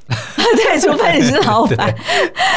[0.57, 1.92] 对，除非你是老板。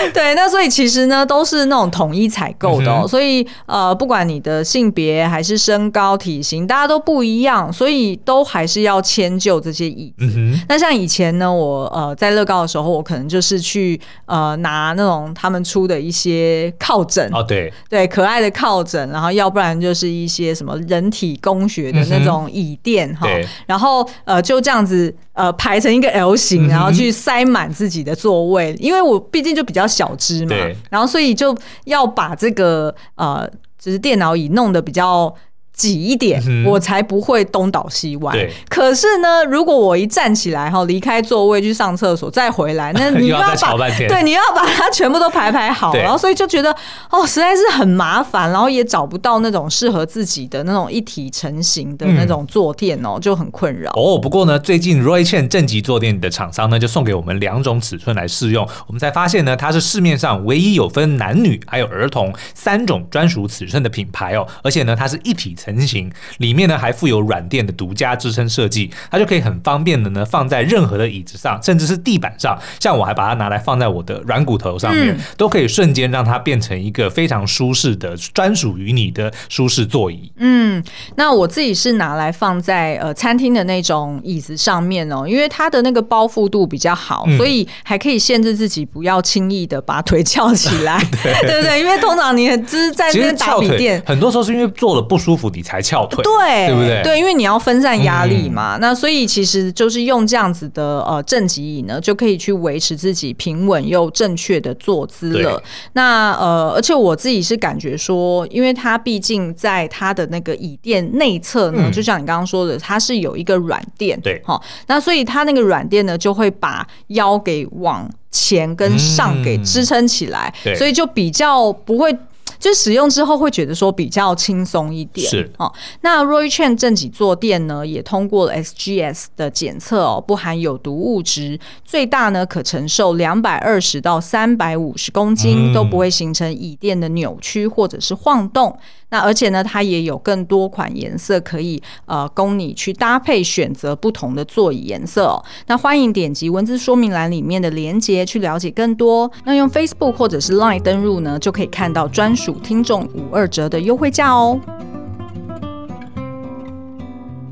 [0.04, 3.00] 对， 对，那所以其实呢，都是那种统一采购的哦。
[3.04, 10.26] 嗯、所以呃，不管你的性别还是身高体型，大家都不一样，所以都还是要迁就这些椅子。
[10.38, 18.67] 嗯、那像以前呢，我呃在乐高的时候，我可能就是去呃拿那种他们出的一些靠枕哦，对对，可爱的靠。
[18.67, 30.56] 靠枕，然后要不然就是一些什么人体工学的那种椅垫哈、嗯，然后呃就这样子呃排成一个 L 型，然后去塞满自己的座位，因为我毕竟就比较小只嘛，
[30.90, 35.32] 然后所以就要把这个呃就是电脑椅弄得比较
[35.78, 38.34] 挤一点，嗯、我才不会东倒西歪。
[38.34, 43.78] 对，可是呢，如果我一站起来哈，离开座位去上厕所，再回来，那 你要把要
[44.10, 46.76] 对，你要把它全部都排排好，然后所以就觉得
[47.12, 53.92] 哦，实在是很麻烦，然后也找不到那种适合自己的那种一体成型的那种坐垫哦，嗯、就很困扰。
[53.94, 66.12] 哦，不过呢，最近 Roy Chen 正极坐垫的厂商呢，就送给我们两种尺寸来试用，我们才发现呢，它是市面上唯一有分男女还有儿童三种专属尺寸的品牌哦，而且呢，它是一体成型。
[66.38, 72.58] 里面呢还附有软垫的独家支撑设计，它就可以很方便的呢放在任何的椅子上，甚至是地板上。
[72.80, 80.32] 像我还把它拿来放在我的软骨头上面，嗯、都可以瞬间让它变成一个非常舒适的专属于你的舒适座椅。
[80.38, 80.84] 嗯，
[81.16, 91.80] 那我自己是拿来放在呃餐厅的那种椅子上面哦，因为它的那个包覆度比较好，嗯、所以还可以限制自己不要轻易的把腿翘起来， 对，对不对？
[91.80, 96.24] 因为通常你就是在那边打笔电，很多时候是因为坐了不舒服你才翘腿。
[96.24, 97.02] 对，对不对？
[97.04, 105.60] 对，因为你要分散压力嘛，嗯、那所以其实就是用这样子的呃正极椅呢，就可以去维持自己平稳又正确的坐姿了。
[105.93, 122.15] 那呃，而且我自己是感觉说，因为它毕竟在它的那个椅垫内侧呢，嗯、就像你刚刚说的，它是有一个软垫，对，好，那所以它那个软垫呢，就会把腰给往前跟上给支撑起来，嗯、所以就比较不会。
[122.60, 125.72] 就使用之后会觉得说比较轻松一点，是哦。
[126.02, 138.78] 那 Roy Chen 正脊坐垫呢，也通过了 SGS 的检测哦，不含有毒物质，最大呢可承受两百二十到三百五十公斤，都不会形成椅垫的扭曲或者是晃动。
[139.10, 145.43] 那而且呢，它也有更多款颜色可以呃供你去搭配选择不同的座椅颜色哦。
[145.67, 149.32] 那欢迎点击文字说明栏里面的链接去了解更多。
[149.46, 154.60] 那用 Facebook 或者是 Line 登入呢，就可以看到专属听众五二折的优惠价哦。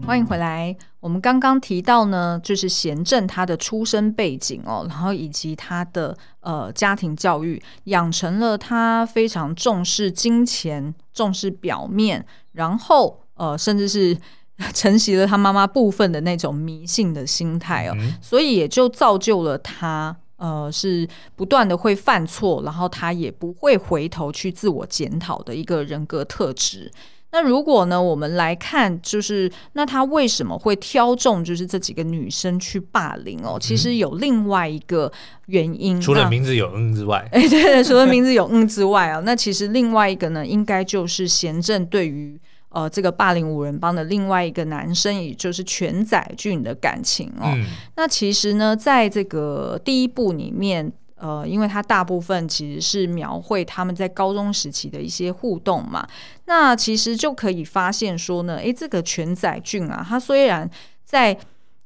[0.06, 0.76] 欢迎回来。
[1.00, 14.16] 我们刚刚提到呢，就是贤正他的出生背景哦，然后以及他的呃家庭教育，养成了他非常重视金钱、重视表面，然后呃甚至是
[14.76, 26.92] 承袭了他妈妈部分的那种迷信的心态哦，所以也就造就了他呃是不断的会犯错，然后他也不会回头去自我检讨的一个人格特质。
[27.36, 33.58] 那如果呢，我们来看，就是那他为什么会挑中就是这几个女生去霸凌哦？
[33.60, 35.12] 其实有另外一个
[35.48, 47.52] 原因，除了名字有“嗯”之外， 哎，对对，除了名字有“嗯”之外啊，那其实另外一个呢，应该就是贤正对于呃这个霸凌五人帮的另外一个男生，也就是全宰俊的感情哦。
[47.54, 47.66] 嗯、
[47.98, 50.94] 那其实呢，在这个第一部里面。
[51.18, 56.06] 呃，因为它大部分其实是描绘他们在高中时期的一些互动嘛，
[56.44, 60.70] 那其实就可以发现说呢，诶，这个全宰俊啊，他虽然
[61.06, 61.38] 在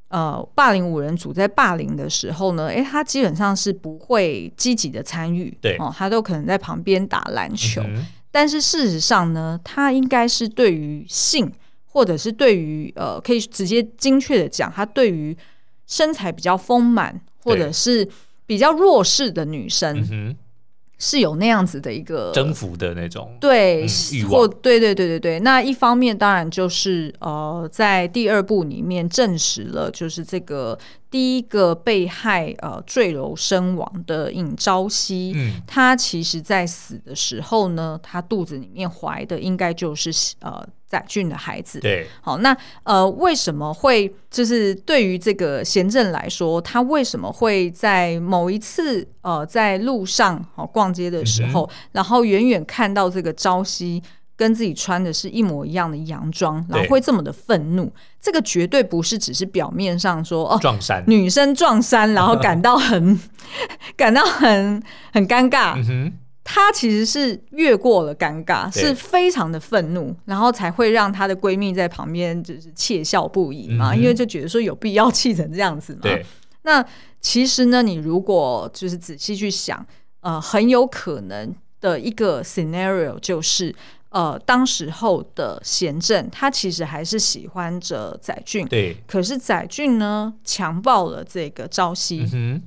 [0.08, 11.52] 呃霸凌五人组在霸凌的时候呢，诶，他基本上是不会积极的参与，对哦，他都可能在旁边打篮球，嗯、但是事实上呢，他应该是对于性，
[11.86, 15.38] 或者是对于呃，可以直接精确的讲，他对于
[15.86, 18.10] 身材比较丰满，或者是。
[18.50, 20.36] 比较弱势的女生，嗯、
[20.98, 25.40] 是有那样子的一个征服的那种对欲望，对对对对对。
[25.42, 30.76] 那一方面当然就是呃，在第二部里面证实了，就是这个
[31.12, 40.68] 第一个被害呃坠楼身亡的尹朝夕，嗯，她其实在死的时候呢，他肚子里面怀的应该就是呃。
[40.90, 54.02] 宰俊的孩子，对，好，那呃，为什么会就是对于这个贤正来说，他为什么会在某一次呃在路上哦逛街的时候，嗯、然后远远看到这个朝夕
[54.36, 57.86] 跟自己穿的是一模一样的洋装，然后会这么的愤怒？
[57.86, 61.04] 对这个绝对不是只是表面上说哦，撞衫。
[61.06, 63.20] 女生撞衫，然后感到很
[63.96, 64.82] 感到很
[65.14, 65.76] 很尴尬。
[65.88, 66.12] 嗯
[66.44, 76.00] 她其实是越过了尴尬，是非常的愤怒，然后才会让她的闺蜜在旁边就是窃笑不已嘛，嗯、因为就觉得说有必要气成这样子嘛。
[76.02, 76.26] 对。
[76.64, 76.86] 那
[77.22, 79.86] 其实呢，你如果就是仔细去想，
[80.22, 83.74] 呃，很有可能的一个 scenario 就是，
[84.10, 92.28] 呃，当时候的贤正他其实还是喜欢着宰俊，对，可是宰俊呢强暴了这个朝夕。
[92.34, 92.62] 嗯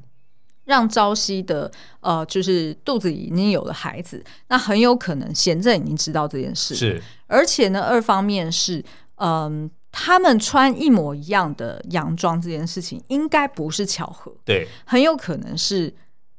[0.64, 1.70] 让朝夕的
[2.01, 6.75] 呃，就是肚子里已经有了孩子，那很有可能贤正已经知道这件事。
[6.75, 8.79] 是，而且呢，二方面是，
[9.16, 14.33] 嗯、呃，他们穿一模一样的洋装这件事情，应该不是巧合。
[14.44, 15.92] 对，很有可能是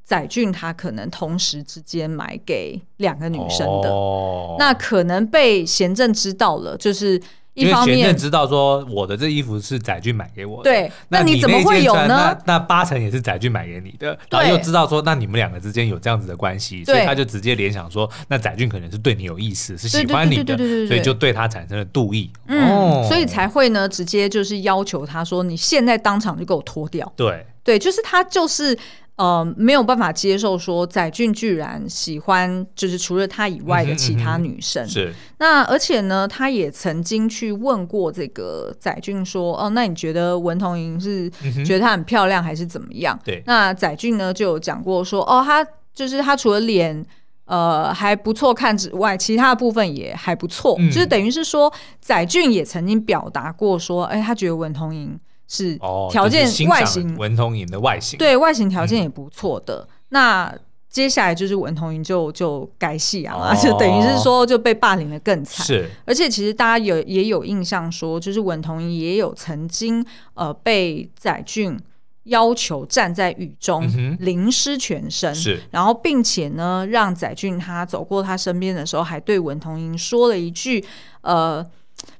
[0.04, 7.22] 载俊他可能同时之间买给两个女生的，哦、那可能被贤正知道了，就是。
[7.54, 12.08] 一方面，因为前知道说我的这衣服是载俊买给我的，对，那你怎么会有呢？
[12.08, 28.78] 那，那八成也是载俊买给你的，然后又知道说，那你们两个之间有这样子的关系，所以他就直接联想说，那载俊可能是对你有意思，是喜欢你的，所以就对他产生了妒意，嗯，哦、所以才会呢，直接就是要求他说，你现在当场就给我脱掉，对，对，就是他就是。
[29.15, 34.84] 呃，没有办法接受说载俊居然喜欢，就是除了他以外的其他女生。
[34.84, 35.13] 嗯嗯嗯、是。
[35.38, 41.30] 那而且呢，他也曾经去问过这个载俊说：“哦，那你觉得文同莹是
[41.63, 43.43] 觉得她很漂亮，还是怎么样？”对、嗯。
[43.45, 47.06] 那载俊呢就有讲过说：“哦，他就是他除了脸
[47.45, 50.76] 呃还不错看之外，其他的部分也还不错。
[50.80, 51.71] 嗯、就是等于是说，
[52.02, 55.19] 载俊也曾经表达过说：哎，他觉得文同珢。”
[55.54, 55.78] 是
[56.10, 59.88] 条件外形，文同珢的外形对外形条件也不错的。
[59.88, 60.56] 嗯、那
[60.89, 65.63] 接下来就是文同珢就就改戏啊，哦、 就等于是说就被霸凌的更惨。
[65.63, 71.80] 是，而且其实大家有也有印象说，就是文同珢也有曾经呃被载俊
[72.24, 73.88] 要求站在雨中
[74.22, 75.32] 淋湿全身，
[75.70, 80.84] 然后并且呢让载俊他走过他身边的时候，还对文同珢说了一句
[81.22, 81.63] 呃。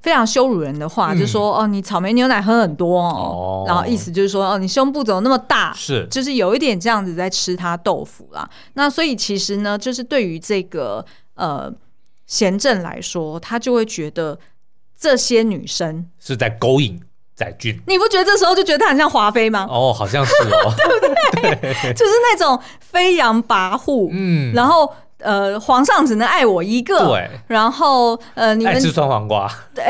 [0.02, 5.74] 非常羞辱人的话，嗯、就说哦，你草莓牛奶喝很多哦，哦然后意思就是说哦，你胸部怎么那么大？
[5.76, 8.50] 是，就是有一点这样子在吃他豆腐啦。
[8.74, 11.72] 那所以其实呢，就是对于这个呃
[12.28, 14.38] 贤正来说，他就会觉得
[15.00, 17.00] 这些女生是在勾引
[17.36, 17.80] 载俊。
[17.88, 19.66] 你不觉得这时候就觉得他很像华妃吗？
[19.70, 21.06] 哦，好像是哦， 对不
[21.42, 21.56] 对？
[21.62, 24.94] 对就是那种飞扬跋扈，嗯，然后。
[25.24, 27.08] 呃，皇上只能爱我一个。
[27.08, 27.30] 对。
[27.48, 29.50] 然后，呃，你们爱吃酸黄瓜。
[29.74, 29.84] 对。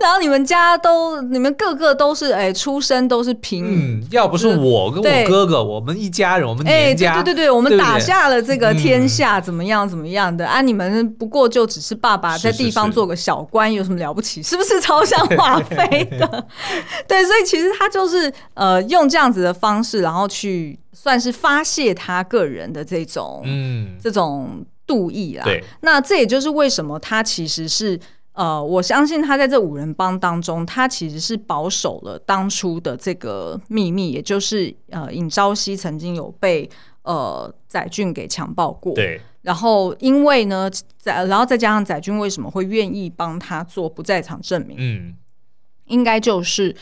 [0.00, 3.64] 然后你们家都，你们个个都是，哎，出身都是平。
[3.66, 10.60] 嗯，要不是我跟我哥哥，我们一家人，我们哎，对对对，我们打下了这个天下，怎么样怎么样的啊？
[10.60, 14.42] 你们不过就只是爸爸在地方做个小官，有什么了不起？
[14.42, 16.44] 是不是超像华妃的？
[17.06, 20.78] 对，所以其实他就是呃，用这样子的方式，然后去。
[20.94, 25.44] 算是发泄他个人的这种，嗯，这种妒意啦。
[25.44, 27.98] 对，那这也就是为什么他其实是，
[28.32, 36.70] 呃，我相信他在这五人帮当中，他其实是保守了当初的这个秘密，也就是呃，尹朝熙曾经有被
[37.02, 38.94] 呃载俊给强暴过。
[38.94, 44.76] 对，然后因为呢，载，然后再加上载俊为什么会愿意帮他做不在场证明？
[44.78, 45.14] 嗯，
[45.86, 46.76] 应该就是。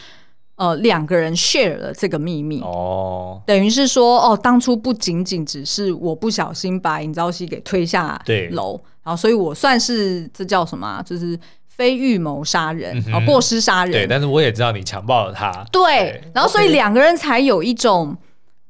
[0.62, 8.16] 呃，两个人 share 了这个秘密哦，等于是说哦，当初不仅仅只是我不小心把尹朝熙给推下
[8.52, 11.02] 楼，然后所以我算是这叫什么？
[11.04, 13.90] 就是非预谋杀人啊，过失杀人。
[13.90, 15.50] 对，但是我也知道你强暴了他。
[15.72, 18.16] 对，对然后所以两个人才有一种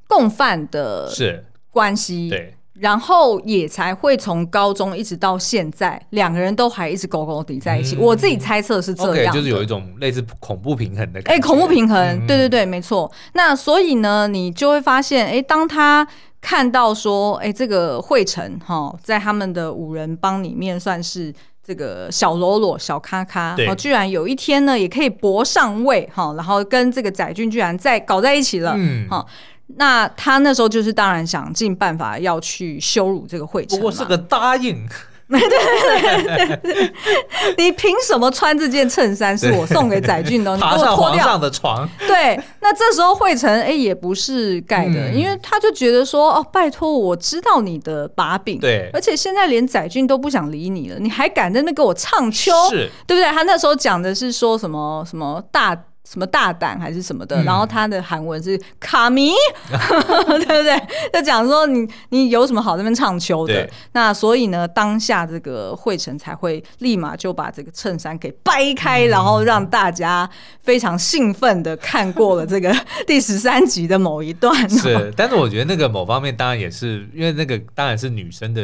[0.07, 2.27] 共犯的是关系。
[2.27, 2.55] 对。
[2.83, 7.95] 然后也才会从高中一直到现在，两个人都还一直勾勾搭在一起。
[7.95, 11.31] 嗯、我自己猜测是这样，okay, 就是有一种类似恐怖平衡的感觉。
[11.31, 13.09] 哎，恐怖平衡，嗯、对对对，没错。
[13.35, 16.05] 那所以呢，你就会发现，哎，当他
[16.41, 21.33] 看到说，哎，这个惠成哈，在他们的五人帮里面算是
[21.65, 29.25] 这个小喽啰、小咖咖，哦居然有一天呢，也可以搏上位哈，然后跟这个载俊居然在搞在一起了，嗯，哈。
[29.77, 34.85] 那他那时候就是当然想尽办法要去羞辱这个惠成，不过是个答应。
[35.33, 36.93] 对对对对，
[37.57, 40.53] 你凭什么穿这件衬衫是我送给载俊的？
[40.55, 41.25] 你给我脱掉。
[41.25, 41.89] 上的床。
[42.05, 53.31] 对，那这时候惠成哎也不是盖的，嗯、因为他就觉得说哦，拜托，我知道你的把柄，对，而且现在连载俊都不想理你了，你还敢在那给我唱秋，是对不对？
[53.31, 55.75] 他那时候讲的是说什么什么大。
[56.09, 59.31] 什么大胆还是什么的，嗯、然后他的韩文是卡米，
[59.69, 60.81] 对不对？
[61.13, 63.69] 就讲说你你有什么好在那边唱秋的？
[63.93, 72.75] 那所以呢，当下这个惠成才会立马就把这个衬衫给掰开，嗯、然后让大家非常兴奋的看过了这个
[73.07, 74.69] 第十三集的某一段。
[74.69, 78.63] 是，但是我觉得那个某方面当然也是因为那个当然是女生的。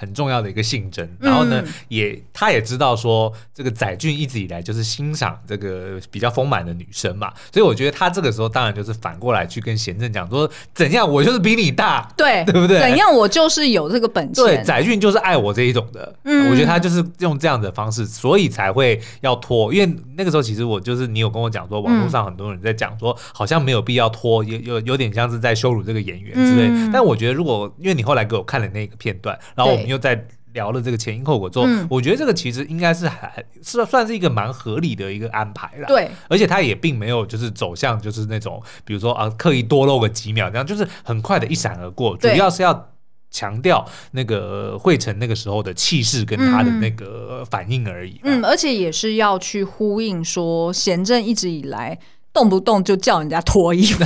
[0.00, 12.78] 很重要的一个性征，然后呢，嗯、也他也知道说，这个载俊一直以来就是欣赏这个比较丰满的女生嘛，所以我觉得他这个时候当然就是反过来去跟贤正讲说，怎样我就是比你大，对 对不对？
[12.78, 29.87] 怎样我就是有这个本钱，对，载俊就是爱我这一种的，嗯，我觉得他就是用这样的方式，所以才会要拖，因为那个时候其实我就是你有跟我讲说，网络上很多人在讲说，好像没有必要拖，有有有点像是在羞辱这个演员之类，嗯、但我觉得如果因为你后来给我看了那个片段，然后我们。
[29.88, 35.86] 又在聊了这个前因后果之后，嗯、我觉得这个其实应该是还是算是一个蛮合理的一个安排了。
[35.88, 42.92] 对，而且他也并没有就是走向就是那种比如说啊刻意多露个几秒这样，就是很快的一闪而过，主要是要
[43.30, 48.18] 强调那个惠成那个时候的气势跟他的那个反应而已。
[48.24, 51.98] 嗯，而且也是要去呼应说贤正一直以来。
[52.38, 54.04] 动不动就叫人家脱衣服，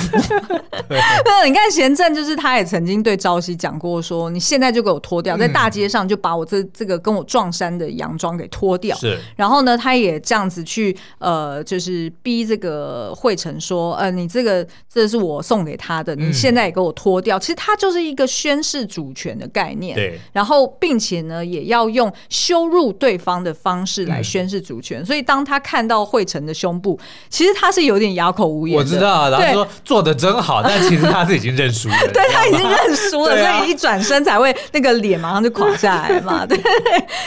[0.89, 8.97] 那 你看贤正就是他也曾经对朝夕讲过说，你现在就给我脱掉，在大街上就把我这这个跟我撞衫的洋装给脱掉。
[8.97, 17.39] 是，然后呢，他也这样子去呃，就是逼这个惠成说，呃，你这个这是我送给他的，你现在也给我脱掉。
[17.39, 20.18] 其实他就是一个宣示主权的概念，对。
[20.33, 25.05] 然后并且呢，也要用羞辱对方的方式来宣示主权。
[25.05, 36.57] 所以当他看到惠成的胸部，其实他是有点哑口无言，我知道，然后说做的真好，但其实他是已经认输了，对他已经认输了，所以一转身才会那个脸马上就垮下来嘛， 对，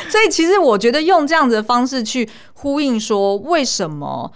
[0.10, 4.32] 所以其实我觉得用这样子的方式去呼应说，为什么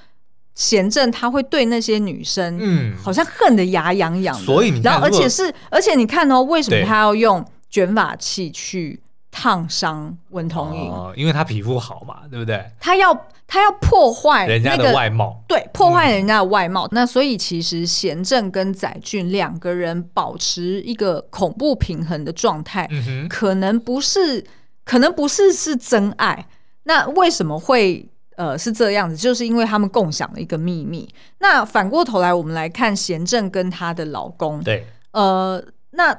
[0.55, 8.99] 贤正他会对那些女生，嗯，好像恨得牙痒痒的，所以你然后而且是，而且你看哦，为什么他要用卷发器去
[9.32, 10.89] 烫伤文同珢？
[10.91, 12.63] 哦，因为他皮肤好嘛，对不对？
[12.80, 13.27] 他要。
[13.51, 16.86] 他要破坏、那个、人家的外貌，对，破坏人家的外貌。
[16.86, 24.45] 嗯、那所以其实贤正跟载俊两个人保持一个恐怖平衡的状态，嗯、可能不是，
[24.86, 26.45] 可能不是是真爱。
[26.84, 29.17] 那为什么会呃是这样子？
[29.17, 31.09] 就是因为他们共享了一个秘密。
[31.39, 35.59] 那反过头来，我们来看贤正跟她的老公，对，呃，
[35.89, 36.15] 那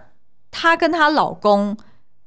[0.51, 1.77] 她跟她老公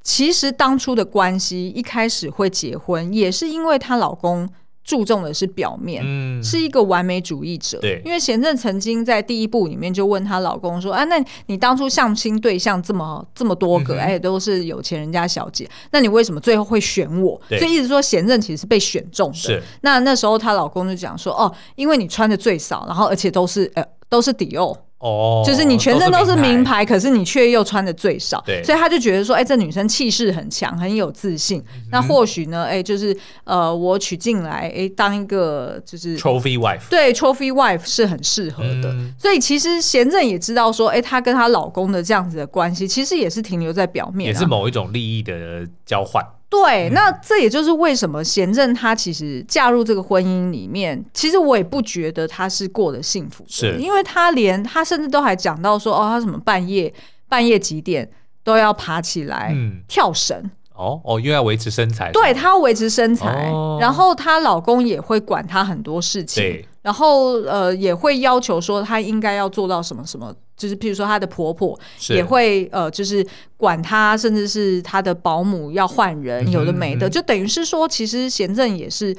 [0.03, 4.49] 其实当初的关系一开始会结婚，也是因为她老公。
[4.85, 7.79] 注重的是表面，嗯、是一个完美主义者。
[7.79, 19.37] 对，因为贤正曾经在第一部里面就问她老公说：“啊，那你当初相亲对象这么这么多个，而且、嗯哎、都是有钱人家小姐，那你为什么最后会选我？”所以一直说贤正其实是被选中的。
[19.37, 31.61] 是那那时候她老公就讲说：“哦，因为你穿的最少，然后而且都是呃都是迪奥。”哦，就是你全身都是名牌，可是你却又穿的最少，对，所以他就觉得说，哎，这女生气势很强，很有自信。
[31.91, 38.95] 那或许呢，哎，就是呃，我娶进来，哎，当一个就是 trophy wife，对，trophy wife 是很适合的。
[39.19, 46.25] 所以其实贤正也知道说，哎，她跟她老公的这样子的关系，其实也是停留在表面，也是某一种利益的交换。
[46.53, 56.93] 对，那这也就是为什么贤正她其实嫁入这个婚姻里面，其实我也不觉得她是过得幸福的，是因为她连她甚至都还讲到说，哦，她什么半夜
[57.27, 58.07] 半夜几点
[58.43, 59.55] 都要爬起来
[59.87, 60.37] 跳绳。
[60.37, 71.79] 嗯哦哦，又要维持身材，对，她要维持身材，哦、然后她老公也会管她很多事情，对然后呃也会要求说她应该要做到什么什么，就是譬如说她的婆婆
[72.09, 73.25] 也会呃就是
[73.57, 79.13] 管她，甚至是她的保姆要换人，有的没的，嗯、就等于是说，其实贤正也是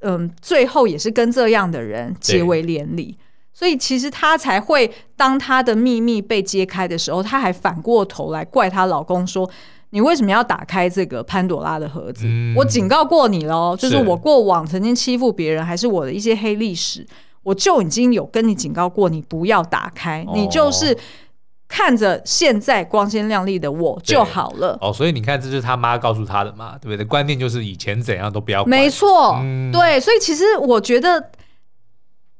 [0.00, 3.16] 嗯、呃，最后也是跟这样的人结为连理，
[3.52, 9.50] 所以其实她才会当她的秘密被揭开的时候，她还反过头来怪她老公说。
[9.90, 12.24] 你为什么要打开这个潘朵拉的盒子？
[12.26, 17.06] 嗯、我警告过你了，就是我过往曾经欺负别人，还是我的一些黑历史，
[17.44, 20.24] 我就已经有跟你警告过你不要打开。
[20.26, 20.98] 哦、你就是
[21.68, 24.76] 看着现在光鲜亮丽的我就好了。
[24.80, 27.04] 哦，所以你看，这就是他妈告诉他的嘛，对不对？
[27.06, 28.64] 观念就是以前怎样都不要。
[28.64, 31.30] 没错，嗯、对，所以其实我觉得。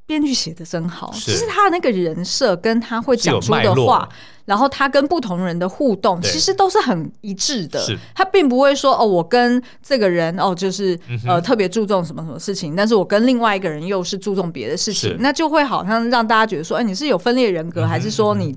[0.06, 4.08] 编剧写的真好，其实他的那个人设跟他会讲出的话，
[4.44, 7.82] 然后他跟不同人的互动，其实都是很一致的。
[8.14, 18.54] 他并不会说哦，我跟这个人哦，就是呃特别注重什么什么事情，但是我跟另外一个人又是注重别的事情，那就会好像让大家觉得说，哎，你是有分裂人格，还是说你？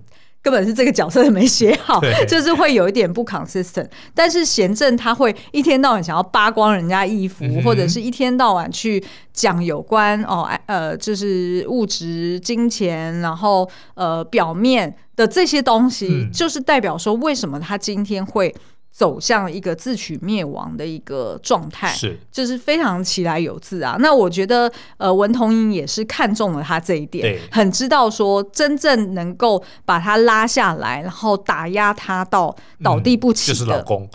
[0.47, 3.85] 根本是这个角色没写好，就是会有一点不 consistent。
[4.13, 18.55] 但是贤正他会一天到晚想要扒光人家衣服，嗯、或者是一天到晚去讲有关哦，呃，就是物质、金钱，然后呃表面的这些东西，嗯、就是代表说为什么他今天会。
[18.97, 23.95] 走向一个自取灭亡的一个状态，是就是非常其来有自啊。
[23.99, 34.09] 那我觉得，呃，文同英也是看中了他这一点，很知道说真正能够把他拉下来，然后打压他到倒地不起的，嗯、就是老公。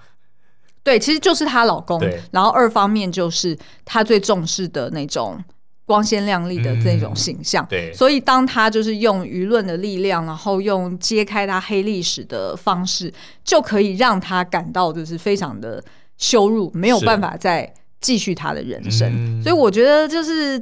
[0.83, 2.03] 对，其实就是她老公。
[2.33, 5.39] 然后二方面就是她最重视的那种。
[5.85, 13.12] 光鲜亮丽的这种形象，嗯、对，所以当他就是用舆论的力量，然后用揭开他黑历史的方式，
[13.45, 15.83] 就可以让他感到就是非常的
[16.16, 19.11] 羞辱，没有办法再继续他的人生。
[19.12, 20.59] 嗯、所以我觉得就是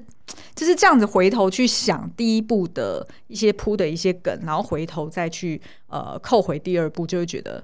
[0.55, 7.63] 就是这样子，回头去想第一部的一些铺的一些梗，然后回头再去呃扣回第二部，就会觉得。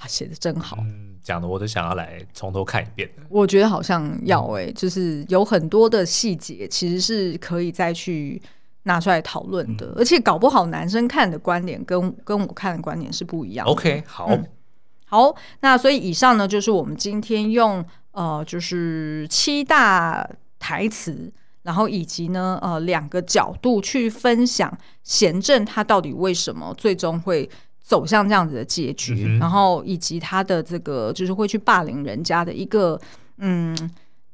[0.00, 0.76] 哇，写的真好。
[0.80, 3.08] 嗯，讲的我都想要来从头看一遍。
[3.28, 8.40] 我觉得好像要哎、欸，就是有很多的细节其实是可以再去
[8.84, 13.72] 拿出来讨论的，嗯、而且搞不好男生看的观点跟跟我看的观点是不一样的。
[13.72, 14.26] OK，好。
[14.30, 14.44] 嗯
[15.10, 20.28] 好，那所以以上呢，就是我们今天用呃，就是七大
[20.58, 21.32] 台词，
[21.62, 24.70] 然后以及呢，呃，两个角度去分享
[25.02, 27.48] 贤正他到底为什么最终会
[27.88, 33.00] 走向这样子的结局，嗯、然后以及他的这个就是会去霸凌人家的一个
[33.38, 33.74] 嗯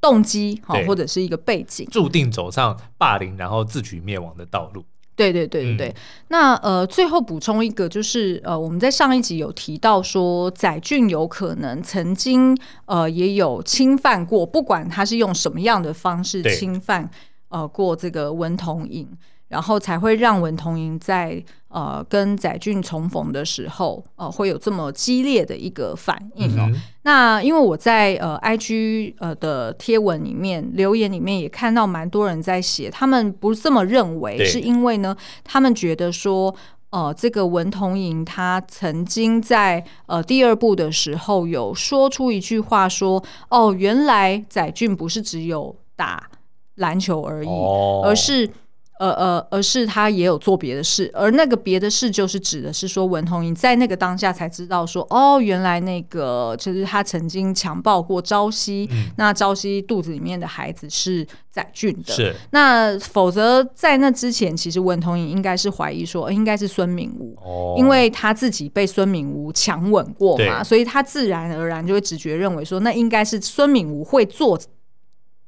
[0.01, 4.85] 动机，好或者是一个背景，注定走上霸凌然后自取灭亡的道路。
[5.15, 5.95] 对对对对对，嗯、
[6.31, 17.09] 那呃，最后补充一个，就是呃，我们在上一集有提到说，载俊有可能曾经呃也有侵犯过，不管他是用什么样的方式侵犯
[17.51, 19.07] 呃过这个文同珢。
[19.55, 26.69] 然后才会让文同莹在呃跟载俊重逢的时候，呃会有这么激烈的一个反应哦。
[26.73, 36.53] 嗯、那因为我在呃 IG 呃的贴文里面留言里面也看到蛮多人在写，他们不是这么认为，是因为呢，他们觉得说，
[36.91, 46.29] 呃这个文同珢他曾经在呃第二部的时候有说出一句话说，哦原来载俊不是只有打
[46.75, 48.51] 篮球而已，哦、而是。
[48.99, 62.13] 呃呃，而是他也有做别的事，而那个别的事就是指的是说，文同英在那个当下才知道说，哦，原来那个就是他曾经强暴过朝夕，嗯、那朝夕肚子里面的孩子是载俊的。
[62.15, 74.57] 是，那否则在那之前，其实文同英应该是怀疑说，应该是孙敏吾，哦、因为他自己被孙敏吾强吻过嘛，所以他自然而然就会直觉认为说，那应该是孙敏吾会做。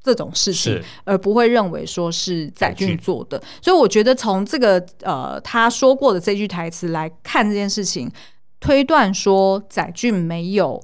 [0.06, 8.08] 这种事情，而不会认为说是载俊做的，所以我觉得从这个呃他说过的这句台词来看这件事情，
[8.60, 10.80] 推断说载俊没有。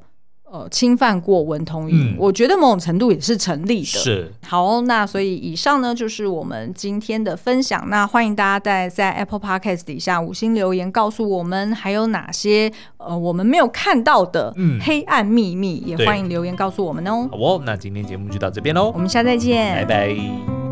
[0.52, 3.86] 呃，侵犯过文同珢，嗯、我觉得某种程度也是成立的。
[3.86, 7.88] 是，好，那所以以上呢就是我们今天的分享。
[7.88, 17.26] 那欢迎大家在在 Apple Podcast 底下五星留言，告诉我们还有哪些呃我们没有看到的黑暗秘密，嗯、也欢迎留言告诉我们哦。
[17.30, 20.71] 好哦，那今天节目就到这边喽，我们下次再见，拜拜。